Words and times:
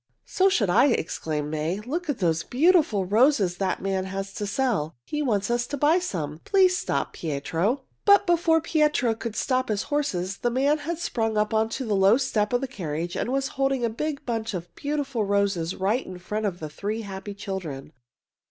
"So 0.25 0.49
should 0.49 0.71
I!" 0.71 0.85
exclaimed 0.87 1.51
May. 1.51 1.79
"Look 1.79 2.09
at 2.09 2.17
the 2.17 2.43
beautiful 2.49 3.05
roses 3.05 3.57
that 3.57 3.83
man 3.83 4.05
has 4.05 4.33
to 4.33 4.47
sell. 4.47 4.95
He 5.05 5.21
wants 5.21 5.51
us 5.51 5.67
to 5.67 5.77
buy 5.77 5.99
some. 5.99 6.41
Please 6.43 6.75
stop, 6.75 7.13
Pietro!" 7.13 7.83
But 8.03 8.25
before 8.25 8.61
Pietro 8.61 9.13
could 9.13 9.35
stop 9.35 9.69
his 9.69 9.83
horses, 9.93 10.37
the 10.37 10.49
man 10.49 10.79
had 10.79 10.97
sprung 10.97 11.37
up 11.37 11.53
onto 11.53 11.85
the 11.85 11.95
low 11.95 12.17
step 12.17 12.51
of 12.51 12.61
the 12.61 12.67
carriage 12.67 13.15
and 13.15 13.29
was 13.31 13.49
holding 13.59 13.85
a 13.85 13.91
big 13.91 14.25
bunch 14.25 14.55
of 14.55 14.73
beautiful 14.73 15.23
roses 15.23 15.75
right 15.75 16.03
in 16.03 16.17
front 16.17 16.47
of 16.47 16.59
the 16.59 16.69
three 16.71 17.01
happy 17.01 17.35
children. 17.35 17.93